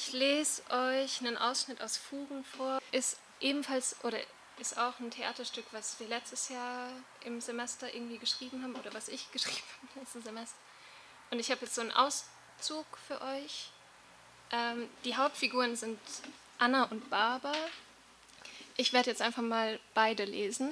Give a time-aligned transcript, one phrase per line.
[0.00, 2.78] Ich lese euch einen Ausschnitt aus Fugen vor.
[2.92, 4.18] Ist ebenfalls oder
[4.58, 6.88] ist auch ein Theaterstück, was wir letztes Jahr
[7.24, 10.56] im Semester irgendwie geschrieben haben oder was ich geschrieben habe im letzten Semester.
[11.32, 13.70] Und ich habe jetzt so einen Auszug für euch.
[14.52, 15.98] Ähm, die Hauptfiguren sind
[16.58, 17.56] Anna und Barbara.
[18.76, 20.70] Ich werde jetzt einfach mal beide lesen.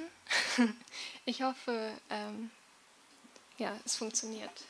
[1.25, 2.49] ich hoffe, ähm,
[3.57, 4.63] ja, es funktioniert.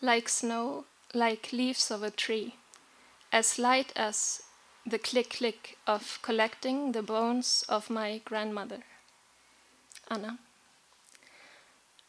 [0.00, 2.54] Like snow, like leaves of a tree,
[3.32, 4.44] as light as
[4.86, 8.82] the click click of collecting the bones of my grandmother.
[10.08, 10.38] Anna.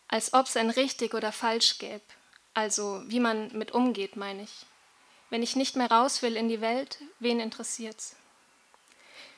[0.08, 2.02] Als ob es ein richtig oder falsch gäbe,
[2.54, 4.66] also wie man mit umgeht, meine ich.
[5.30, 8.16] Wenn ich nicht mehr raus will in die Welt, wen interessiert's?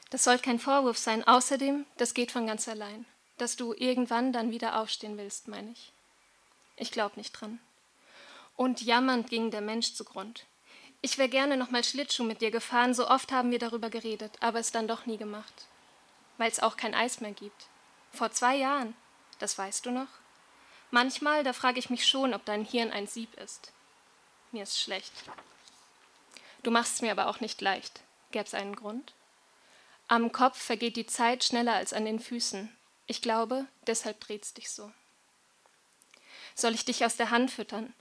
[0.09, 1.25] Das soll kein Vorwurf sein.
[1.25, 3.05] Außerdem, das geht von ganz allein.
[3.37, 5.91] Dass du irgendwann dann wieder aufstehen willst, meine ich.
[6.75, 7.59] Ich glaube nicht dran.
[8.55, 10.45] Und jammernd ging der Mensch zugrund.
[11.01, 14.37] Ich wäre gerne noch mal Schlittschuh mit dir gefahren, so oft haben wir darüber geredet,
[14.39, 15.65] aber es dann doch nie gemacht.
[16.37, 17.67] Weil es auch kein Eis mehr gibt.
[18.11, 18.95] Vor zwei Jahren,
[19.39, 20.07] das weißt du noch?
[20.91, 23.71] Manchmal, da frage ich mich schon, ob dein Hirn ein Sieb ist.
[24.51, 25.13] Mir ist schlecht.
[26.63, 28.01] Du machst es mir aber auch nicht leicht.
[28.31, 29.13] Gäb's einen Grund?
[30.07, 32.69] Am Kopf vergeht die Zeit schneller als an den Füßen.
[33.07, 34.91] Ich glaube, deshalb dreht's dich so.
[36.53, 37.93] Soll ich dich aus der Hand füttern?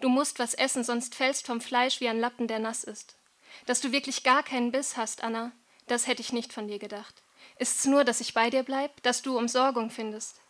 [0.00, 3.16] Du musst was essen, sonst fällst vom Fleisch wie ein Lappen, der nass ist.
[3.64, 5.52] Dass du wirklich gar keinen Biss hast, Anna,
[5.86, 7.14] das hätte ich nicht von dir gedacht.
[7.58, 10.40] Ist's nur, dass ich bei dir bleib, dass du Umsorgung findest?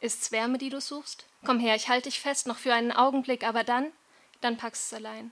[0.00, 1.26] Ist's Wärme, die du suchst?
[1.44, 3.92] Komm her, ich halte dich fest, noch für einen Augenblick, aber dann,
[4.40, 5.30] dann packst's allein.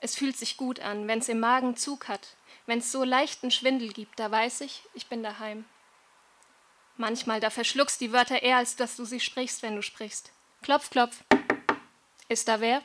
[0.00, 4.18] Es fühlt sich gut an, wenn's im Magen Zug hat, wenn's so leichten Schwindel gibt,
[4.18, 5.64] da weiß ich, ich bin daheim.
[6.96, 10.32] Manchmal, da verschluckst die Wörter eher, als dass du sie sprichst, wenn du sprichst.
[10.62, 11.22] Klopf, klopf.
[12.28, 12.82] Ist da wer?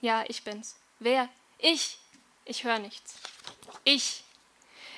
[0.00, 0.76] Ja, ich bin's.
[0.98, 1.28] Wer?
[1.58, 1.98] Ich.
[2.44, 3.14] Ich höre nichts.
[3.84, 4.24] Ich.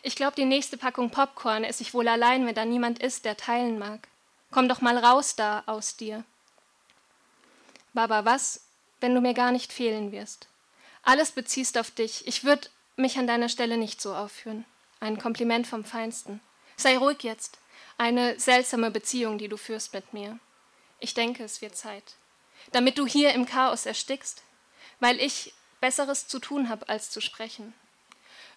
[0.02, 3.36] Ich glaube, die nächste Packung Popcorn esse ich wohl allein, wenn da niemand ist, der
[3.36, 4.08] teilen mag.
[4.50, 6.24] Komm doch mal raus da aus dir.
[7.92, 8.64] Baba, was,
[9.00, 10.48] wenn du mir gar nicht fehlen wirst?
[11.02, 12.26] Alles beziehst auf dich.
[12.26, 14.64] Ich würde mich an deiner Stelle nicht so aufführen.
[15.00, 16.40] Ein Kompliment vom Feinsten.
[16.76, 17.58] Sei ruhig jetzt.
[17.98, 20.38] Eine seltsame Beziehung, die du führst mit mir.
[21.00, 22.14] Ich denke, es wird Zeit.
[22.70, 24.42] Damit du hier im Chaos erstickst,
[25.00, 27.74] weil ich Besseres zu tun habe, als zu sprechen.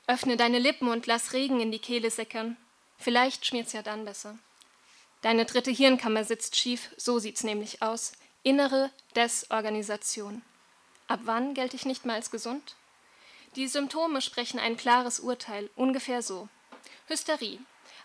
[0.07, 2.55] Öffne deine Lippen und lass Regen in die Kehle sickern.
[2.97, 4.37] Vielleicht schmiert's ja dann besser.
[5.21, 8.11] Deine dritte Hirnkammer sitzt schief, so sieht's nämlich aus.
[8.43, 10.43] Innere Desorganisation.
[11.07, 12.75] Ab wann gelte ich nicht mehr als gesund?
[13.55, 16.47] Die Symptome sprechen ein klares Urteil, ungefähr so.
[17.07, 17.59] Hysterie.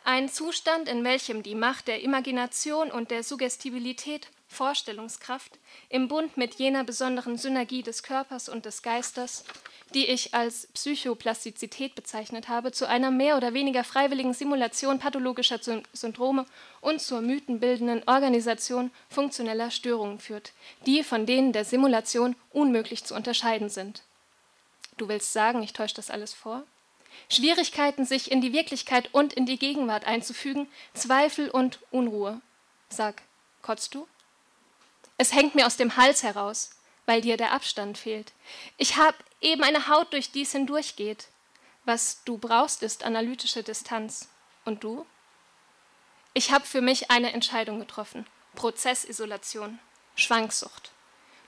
[0.05, 6.57] Ein Zustand, in welchem die Macht der Imagination und der Suggestibilität Vorstellungskraft im Bund mit
[6.57, 9.45] jener besonderen Synergie des Körpers und des Geistes,
[9.95, 15.61] die ich als Psychoplastizität bezeichnet habe, zu einer mehr oder weniger freiwilligen Simulation pathologischer
[15.93, 16.47] Syndrome
[16.81, 20.53] und zur mythenbildenden Organisation funktioneller Störungen führt,
[20.85, 24.03] die von denen der Simulation unmöglich zu unterscheiden sind.
[24.97, 26.65] Du willst sagen, ich täusche das alles vor?
[27.29, 32.41] Schwierigkeiten, sich in die Wirklichkeit und in die Gegenwart einzufügen, Zweifel und Unruhe.
[32.89, 33.23] Sag,
[33.63, 34.09] kotzt du?
[35.21, 36.71] Es hängt mir aus dem Hals heraus,
[37.05, 38.33] weil dir der Abstand fehlt.
[38.79, 41.29] Ich habe eben eine Haut, durch die es hindurchgeht.
[41.85, 44.31] Was du brauchst, ist analytische Distanz.
[44.65, 45.05] Und du?
[46.33, 48.27] Ich habe für mich eine Entscheidung getroffen.
[48.55, 49.79] Prozessisolation,
[50.15, 50.91] Schwanksucht.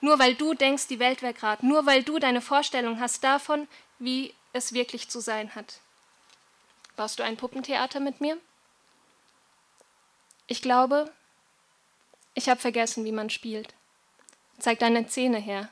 [0.01, 3.67] Nur weil du denkst, die Welt wäre gerade, nur weil du deine Vorstellung hast davon,
[3.97, 5.79] wie es wirklich zu sein hat.
[6.95, 8.37] Baust du ein Puppentheater mit mir?
[10.45, 11.11] Ich glaube,
[12.33, 13.73] ich habe vergessen, wie man spielt.
[14.59, 15.69] Zeig deine Zähne her.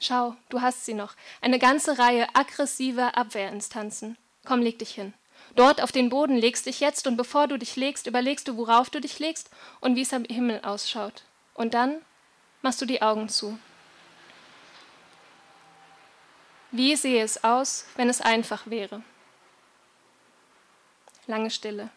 [0.00, 1.14] Schau, du hast sie noch.
[1.40, 4.16] Eine ganze Reihe aggressiver Abwehrinstanzen.
[4.46, 5.12] Komm, leg dich hin.
[5.56, 8.88] Dort auf den Boden legst dich jetzt und bevor du dich legst, überlegst du, worauf
[8.88, 9.50] du dich legst
[9.80, 11.24] und wie es am Himmel ausschaut.
[11.54, 12.00] Und dann
[12.62, 13.58] machst du die Augen zu.
[16.70, 19.02] Wie sehe es aus, wenn es einfach wäre?
[21.26, 21.90] Lange Stille.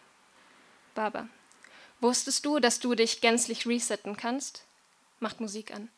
[0.94, 1.28] Baba.
[2.04, 4.66] Wusstest du, dass du dich gänzlich resetten kannst?
[5.20, 5.88] Macht Musik an.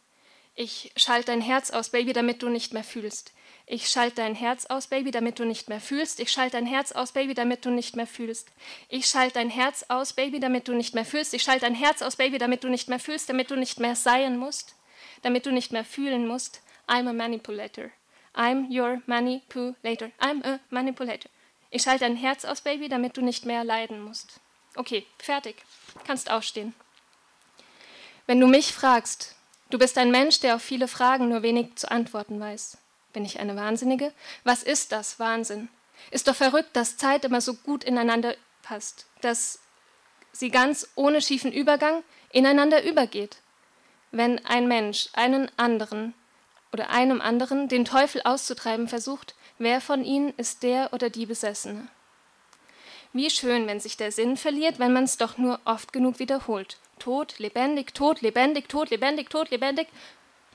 [0.54, 3.32] Ich schalte dein Herz aus, Baby, damit du nicht mehr fühlst.
[3.66, 6.20] Ich schalte dein Herz aus, Baby, damit du nicht mehr fühlst.
[6.20, 8.54] Ich schalte dein Herz aus, Baby, damit du nicht mehr fühlst.
[8.92, 11.34] Ich schalte dein Herz aus, Baby, damit du nicht mehr fühlst.
[11.34, 13.96] Ich schalte dein Herz aus, Baby, damit du nicht mehr fühlst, damit du nicht mehr
[13.96, 14.76] sein musst,
[15.22, 16.62] damit du nicht mehr fühlen musst.
[16.86, 17.90] I'm a manipulator.
[18.32, 20.12] I'm your manipulator.
[20.20, 21.32] I'm a manipulator.
[21.70, 24.38] Ich schalte dein Herz aus, Baby, damit du nicht mehr leiden musst.
[24.76, 25.56] Okay, fertig.
[26.04, 26.74] Kannst aufstehen.
[28.26, 29.36] Wenn du mich fragst,
[29.70, 32.78] du bist ein Mensch, der auf viele Fragen nur wenig zu antworten weiß.
[33.12, 34.12] Bin ich eine Wahnsinnige?
[34.44, 35.68] Was ist das, Wahnsinn?
[36.10, 39.60] Ist doch verrückt, dass Zeit immer so gut ineinander passt, dass
[40.32, 43.38] sie ganz ohne schiefen Übergang ineinander übergeht.
[44.10, 46.14] Wenn ein Mensch einen anderen
[46.72, 51.88] oder einem anderen den Teufel auszutreiben versucht, wer von ihnen ist der oder die Besessene?
[53.16, 56.76] Wie schön, wenn sich der Sinn verliert, wenn man es doch nur oft genug wiederholt.
[56.98, 59.88] Tod, lebendig, tot, lebendig, tot, lebendig, tot, lebendig.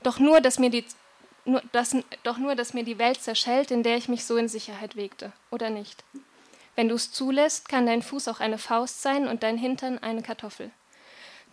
[0.04, 0.84] Doch nur, dass mir die,
[1.44, 4.46] nur, dass, doch nur, dass mir die Welt zerschellt, in der ich mich so in
[4.46, 5.32] Sicherheit wegte.
[5.50, 6.04] Oder nicht?
[6.76, 10.22] Wenn du es zulässt, kann dein Fuß auch eine Faust sein und dein Hintern eine
[10.22, 10.70] Kartoffel.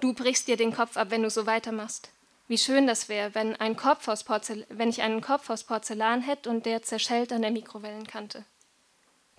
[0.01, 2.11] Du brichst dir den Kopf ab, wenn du so weitermachst.
[2.47, 7.33] Wie schön das wäre, wenn, wenn ich einen Kopf aus Porzellan hätte und der zerschellt
[7.33, 8.45] an der Mikrowellenkante.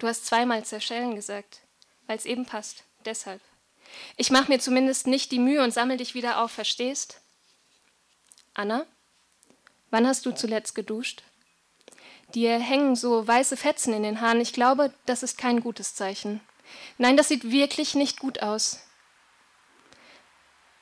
[0.01, 1.61] Du hast zweimal zerschellen gesagt,
[2.07, 2.85] weil es eben passt.
[3.05, 3.41] Deshalb.
[4.17, 7.21] Ich mache mir zumindest nicht die Mühe und sammel dich wieder auf, verstehst?
[8.55, 8.87] Anna,
[9.91, 11.23] wann hast du zuletzt geduscht?
[12.35, 14.41] Dir hängen so weiße Fetzen in den Haaren.
[14.41, 16.41] Ich glaube, das ist kein gutes Zeichen.
[16.97, 18.81] Nein, das sieht wirklich nicht gut aus.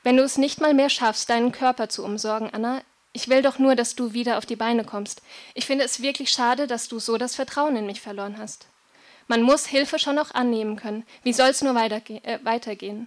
[0.01, 3.59] Wenn du es nicht mal mehr schaffst, deinen Körper zu umsorgen, Anna, ich will doch
[3.59, 5.21] nur, dass du wieder auf die Beine kommst.
[5.55, 8.68] Ich finde es wirklich schade, dass du so das Vertrauen in mich verloren hast.
[9.29, 11.05] Man muss Hilfe schon noch annehmen können.
[11.21, 13.05] Wie soll es nur weiterge äh, weitergehen?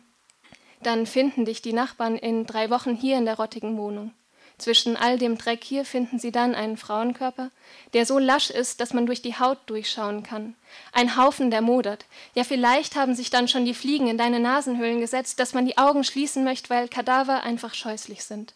[0.80, 4.12] Dann finden dich die Nachbarn in drei Wochen hier in der rottigen Wohnung.
[4.56, 7.50] Zwischen all dem Dreck hier finden sie dann einen Frauenkörper,
[7.92, 10.54] der so lasch ist, dass man durch die Haut durchschauen kann.
[10.92, 12.04] Ein Haufen, der modert.
[12.36, 15.76] Ja, vielleicht haben sich dann schon die Fliegen in deine Nasenhöhlen gesetzt, dass man die
[15.76, 18.54] Augen schließen möchte, weil Kadaver einfach scheußlich sind.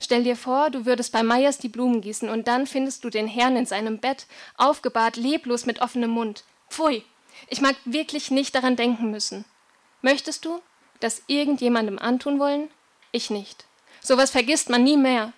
[0.00, 3.26] Stell dir vor, du würdest bei Meyers die Blumen gießen und dann findest du den
[3.26, 4.26] Herrn in seinem Bett,
[4.58, 6.44] aufgebahrt, leblos mit offenem Mund.
[6.76, 7.06] Pfui,
[7.48, 9.46] ich mag wirklich nicht daran denken müssen.
[10.02, 10.60] Möchtest du
[11.00, 12.70] das irgendjemandem antun wollen?
[13.12, 13.64] Ich nicht.
[14.02, 15.32] Sowas vergisst man nie mehr.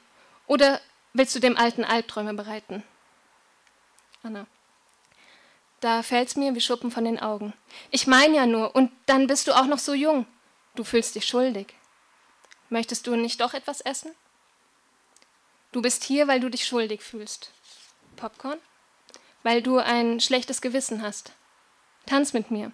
[0.49, 0.81] Oder
[1.13, 2.83] willst du dem alten Albträume bereiten?
[4.25, 4.49] Anna.
[5.79, 7.53] Da fällt's mir wie Schuppen von den Augen.
[7.93, 10.27] Ich meine ja nur, und dann bist du auch noch so jung.
[10.75, 11.73] Du fühlst dich schuldig.
[12.69, 14.13] Möchtest du nicht doch etwas essen?
[15.71, 17.53] Du bist hier, weil du dich schuldig fühlst.
[18.17, 18.59] Popcorn?
[19.49, 21.33] Weil du ein schlechtes Gewissen hast.
[22.05, 22.71] Tanz mit mir.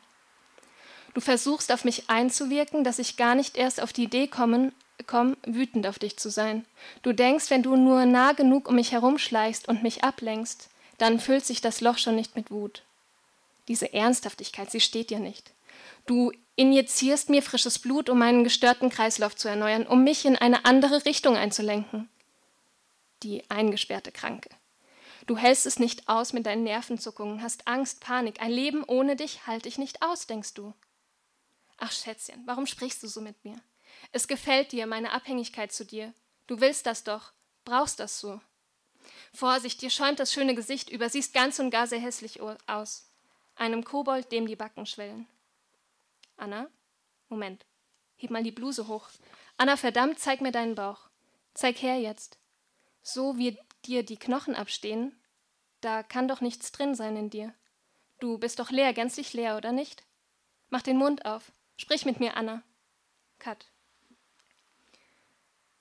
[1.15, 4.73] Du versuchst auf mich einzuwirken, dass ich gar nicht erst auf die Idee kommen,
[5.07, 6.65] komm, wütend auf dich zu sein.
[7.03, 10.69] Du denkst, wenn du nur nah genug um mich herumschleichst und mich ablenkst,
[10.99, 12.83] dann füllt sich das Loch schon nicht mit Wut.
[13.69, 15.53] Diese Ernsthaftigkeit, sie steht dir nicht.
[16.07, 20.65] Du injizierst mir frisches Blut, um meinen gestörten Kreislauf zu erneuern, um mich in eine
[20.65, 22.09] andere Richtung einzulenken.
[23.23, 24.51] Die eingesperrte Kranke.
[25.27, 28.43] Du hältst es nicht aus mit deinen Nervenzuckungen, hast Angst, Panik.
[28.43, 30.75] Ein Leben ohne dich halte ich nicht aus, denkst du.
[31.79, 33.57] Ach, Schätzchen, warum sprichst du so mit mir?
[34.13, 36.13] Es gefällt dir, meine Abhängigkeit zu dir.
[36.47, 37.33] Du willst das doch,
[37.65, 38.41] brauchst das so.
[39.33, 43.11] Vorsicht, dir schäumt das schöne Gesicht über, siehst ganz und gar sehr hässlich aus.
[43.57, 45.27] Einem Kobold, dem die Backen schwellen.
[46.37, 46.69] Anna?
[47.29, 47.65] Moment.
[48.17, 49.09] Heb mal die Bluse hoch.
[49.57, 51.09] Anna, verdammt, zeig mir deinen Bauch.
[51.55, 52.39] Zeig her jetzt.
[53.03, 55.15] So wie dir die Knochen abstehen,
[55.81, 57.53] da kann doch nichts drin sein in dir.
[58.19, 60.03] Du bist doch leer, gänzlich leer, oder nicht?
[60.71, 61.53] Mach den Mund auf.
[61.77, 62.63] Sprich mit mir, Anna.
[63.39, 63.67] Cut.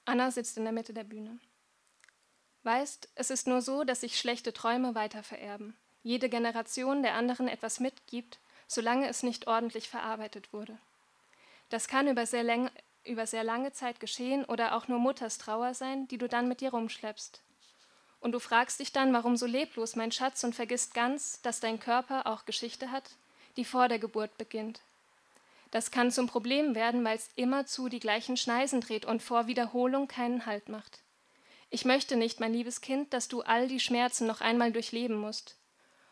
[0.05, 1.39] Anna sitzt in der Mitte der Bühne.
[2.63, 5.77] Weißt, es ist nur so, dass sich schlechte Träume weiter vererben.
[6.01, 10.77] Jede Generation der anderen etwas mitgibt, solange es nicht ordentlich verarbeitet wurde.
[11.69, 12.71] Das kann über sehr,
[13.05, 16.61] über sehr lange Zeit geschehen oder auch nur Mutters Trauer sein, die du dann mit
[16.61, 17.41] dir rumschleppst.
[18.23, 21.77] Und du fragst dich dann, warum so leblos, mein Schatz, und vergisst ganz, dass dein
[21.77, 23.03] Körper auch Geschichte hat,
[23.57, 24.79] die vor der Geburt beginnt.
[25.71, 30.07] Das kann zum Problem werden, weil es immerzu die gleichen Schneisen dreht und vor Wiederholung
[30.07, 31.01] keinen Halt macht.
[31.69, 35.57] Ich möchte nicht, mein liebes Kind, dass du all die Schmerzen noch einmal durchleben musst.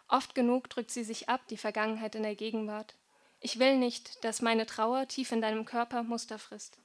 [0.09, 2.93] Oft genug drückt sie sich ab, die Vergangenheit in der Gegenwart.
[3.39, 6.77] Ich will nicht, dass meine Trauer tief in deinem Körper Muster frisst.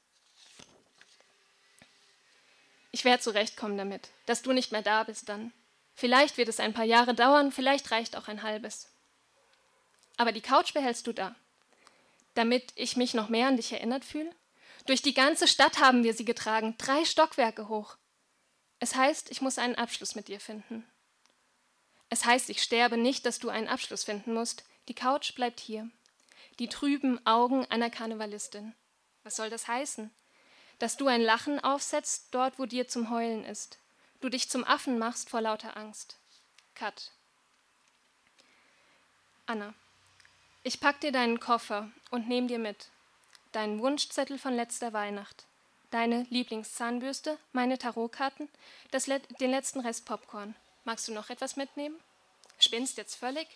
[2.97, 5.53] Ich werde zurechtkommen damit, dass du nicht mehr da bist dann.
[5.93, 8.89] Vielleicht wird es ein paar Jahre dauern, vielleicht reicht auch ein halbes.
[10.17, 11.35] Aber die Couch behältst du da.
[12.33, 14.31] Damit ich mich noch mehr an dich erinnert fühle?
[14.87, 17.99] Durch die ganze Stadt haben wir sie getragen, drei Stockwerke hoch.
[18.79, 20.83] Es heißt, ich muss einen Abschluss mit dir finden.
[22.09, 24.65] Es heißt, ich sterbe nicht, dass du einen Abschluss finden musst.
[24.89, 25.91] Die Couch bleibt hier.
[26.59, 28.75] Die trüben Augen einer Karnevalistin.
[29.23, 30.11] Was soll das heißen?
[30.79, 33.79] Dass du ein Lachen aufsetzt dort, wo dir zum Heulen ist,
[34.21, 36.17] du dich zum Affen machst vor lauter Angst.
[36.75, 37.11] Cut.
[39.47, 39.75] Anna,
[40.63, 42.89] ich pack dir deinen Koffer und nehm dir mit
[43.53, 45.45] deinen Wunschzettel von letzter Weihnacht,
[45.91, 48.49] deine Lieblingszahnbürste, meine Tarotkarten,
[48.91, 50.55] das, den letzten Rest Popcorn.
[50.85, 51.97] Magst du noch etwas mitnehmen?
[52.59, 53.49] Spinnst jetzt völlig?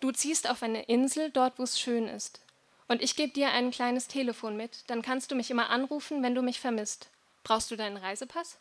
[0.00, 2.40] Du ziehst auf eine Insel, dort wo es schön ist.
[2.88, 6.34] Und ich gebe dir ein kleines Telefon mit, dann kannst du mich immer anrufen, wenn
[6.34, 7.10] du mich vermisst.
[7.44, 8.58] Brauchst du deinen Reisepass?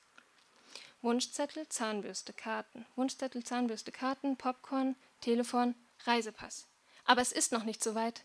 [1.01, 2.85] Wunschzettel, Zahnbürste, Karten.
[2.95, 6.67] Wunschzettel, Zahnbürste, Karten, Popcorn, Telefon, Reisepass.
[7.05, 8.23] Aber es ist noch nicht so weit.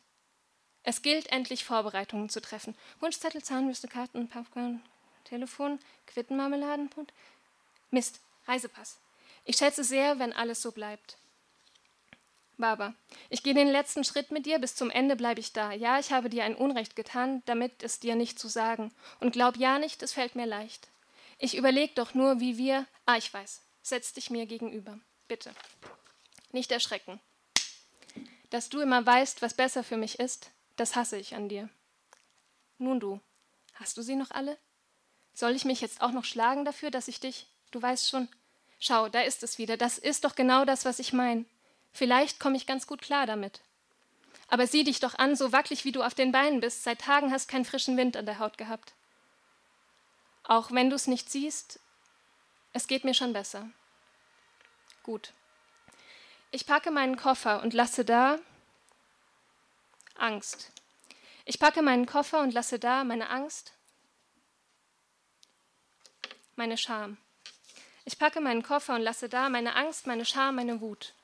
[0.82, 2.75] Es gilt endlich Vorbereitungen zu treffen.
[2.99, 4.82] Wunschzettel, Zahnbürste, Karten, Popcorn,
[5.25, 7.12] Telefon, Quittenmarmeladenpunkt.
[7.90, 8.99] Mist, Reisepass.
[9.44, 11.16] Ich schätze sehr, wenn alles so bleibt.
[12.62, 12.95] Baba,
[13.28, 15.73] ich gehe den letzten Schritt mit dir, bis zum Ende bleibe ich da.
[15.73, 18.92] Ja, ich habe dir ein Unrecht getan, damit es dir nicht zu sagen.
[19.19, 20.87] Und glaub ja nicht, es fällt mir leicht.
[21.38, 22.87] Ich überleg doch nur, wie wir.
[23.04, 23.62] Ah, ich weiß.
[23.83, 25.00] Setz dich mir gegenüber.
[25.26, 25.50] Bitte.
[26.52, 27.19] Nicht erschrecken.
[28.50, 31.69] Dass du immer weißt, was besser für mich ist, das hasse ich an dir.
[32.78, 33.19] Nun du,
[33.75, 34.57] hast du sie noch alle?
[35.35, 37.49] Soll ich mich jetzt auch noch schlagen dafür, dass ich dich.
[37.73, 38.28] Du weißt schon.
[38.78, 39.76] Schau, da ist es wieder.
[39.76, 41.45] Das ist doch genau das, was ich meine.
[41.92, 43.61] Vielleicht komme ich ganz gut klar damit.
[44.49, 46.84] Aber sieh dich doch an, so wackelig wie du auf den Beinen bist.
[46.84, 48.94] Seit Tagen hast keinen frischen Wind an der Haut gehabt.
[50.44, 51.80] Auch wenn du es nicht siehst,
[52.72, 53.70] es geht mir schon besser.
[55.02, 55.32] Gut.
[56.50, 58.38] Ich packe meinen Koffer und lasse da
[60.16, 60.70] Angst.
[61.44, 63.72] Ich packe meinen Koffer und lasse da meine Angst,
[66.56, 67.16] meine Scham.
[68.04, 71.14] Ich packe meinen Koffer und lasse da meine Angst, meine Scham, meine Wut.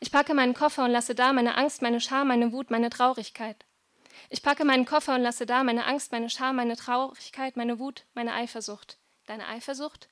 [0.00, 3.64] Ich packe meinen Koffer und lasse da meine Angst, meine Scham, meine Wut, meine Traurigkeit.
[4.30, 8.04] Ich packe meinen Koffer und lasse da meine Angst, meine Scham, meine Traurigkeit, meine Wut,
[8.14, 8.98] meine Eifersucht.
[9.26, 10.08] Deine Eifersucht?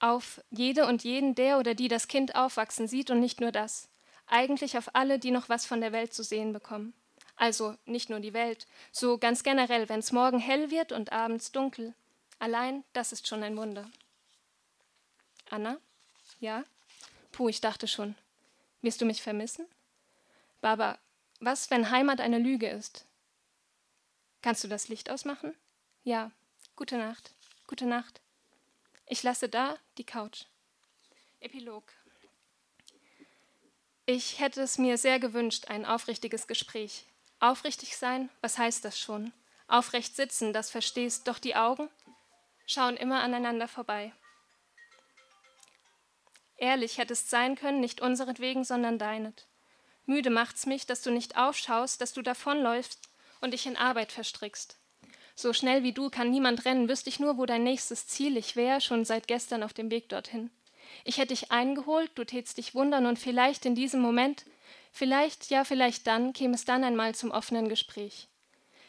[0.00, 3.88] Auf jede und jeden, der oder die das Kind aufwachsen sieht und nicht nur das.
[4.26, 6.94] Eigentlich auf alle, die noch was von der Welt zu sehen bekommen.
[7.36, 11.52] Also nicht nur die Welt, so ganz generell, wenn es morgen hell wird und abends
[11.52, 11.94] dunkel.
[12.38, 13.88] Allein das ist schon ein Wunder.
[15.50, 15.78] Anna?
[16.40, 16.64] Ja?
[17.32, 18.14] Puh, ich dachte schon.
[18.84, 19.66] Wirst du mich vermissen?
[20.60, 20.98] Baba,
[21.40, 23.06] was, wenn Heimat eine Lüge ist?
[24.42, 25.54] Kannst du das Licht ausmachen?
[26.02, 26.32] Ja.
[26.76, 27.32] Gute Nacht.
[27.66, 28.20] Gute Nacht.
[29.06, 30.44] Ich lasse da die Couch.
[31.40, 31.84] Epilog.
[34.04, 37.06] Ich hätte es mir sehr gewünscht, ein aufrichtiges Gespräch.
[37.40, 39.32] Aufrichtig sein, was heißt das schon?
[39.66, 41.88] Aufrecht sitzen, das verstehst, doch die Augen
[42.66, 44.12] schauen immer aneinander vorbei.
[46.64, 49.44] Ehrlich hättest sein können, nicht unseretwegen, sondern deinet.
[50.06, 53.00] Müde macht's mich, dass du nicht aufschaust, dass du davonläufst
[53.42, 54.78] und dich in Arbeit verstrickst.
[55.34, 58.56] So schnell wie du kann niemand rennen, wüsste ich nur, wo dein nächstes Ziel ich
[58.56, 60.48] wär, schon seit gestern auf dem Weg dorthin.
[61.04, 64.46] Ich hätte dich eingeholt, du tätst dich wundern und vielleicht in diesem Moment,
[64.90, 68.26] vielleicht, ja, vielleicht dann, käme es dann einmal zum offenen Gespräch.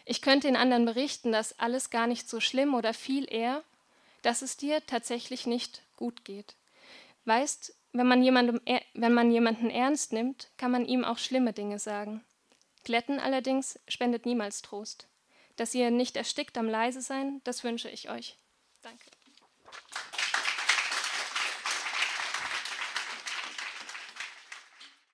[0.06, 3.64] Ich könnte den anderen berichten, dass alles gar nicht so schlimm oder viel eher,
[4.22, 6.56] dass es dir tatsächlich nicht gut geht.
[7.26, 8.62] Weißt, wenn man, jemandem,
[8.94, 12.24] wenn man jemanden ernst nimmt, kann man ihm auch schlimme Dinge sagen.
[12.84, 15.08] Glätten allerdings spendet niemals Trost.
[15.56, 18.38] Dass ihr nicht erstickt am Leise sein, das wünsche ich euch.
[18.82, 19.06] Danke.